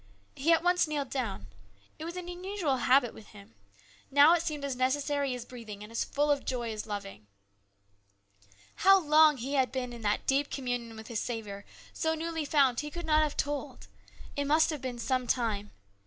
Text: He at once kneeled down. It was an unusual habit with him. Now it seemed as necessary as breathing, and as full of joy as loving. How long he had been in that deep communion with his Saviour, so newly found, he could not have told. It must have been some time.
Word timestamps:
He 0.35 0.51
at 0.51 0.63
once 0.63 0.87
kneeled 0.87 1.11
down. 1.11 1.45
It 1.99 2.05
was 2.05 2.17
an 2.17 2.27
unusual 2.27 2.77
habit 2.77 3.13
with 3.13 3.27
him. 3.27 3.53
Now 4.09 4.33
it 4.33 4.41
seemed 4.41 4.65
as 4.65 4.75
necessary 4.75 5.35
as 5.35 5.45
breathing, 5.45 5.83
and 5.83 5.91
as 5.91 6.03
full 6.03 6.31
of 6.31 6.43
joy 6.43 6.73
as 6.73 6.87
loving. 6.87 7.27
How 8.77 8.99
long 8.99 9.37
he 9.37 9.53
had 9.53 9.71
been 9.71 9.93
in 9.93 10.01
that 10.01 10.25
deep 10.25 10.49
communion 10.49 10.95
with 10.97 11.05
his 11.07 11.19
Saviour, 11.21 11.65
so 11.93 12.15
newly 12.15 12.45
found, 12.45 12.79
he 12.79 12.89
could 12.89 13.05
not 13.05 13.21
have 13.21 13.37
told. 13.37 13.85
It 14.35 14.45
must 14.45 14.71
have 14.71 14.81
been 14.81 14.97
some 14.97 15.27
time. 15.27 15.69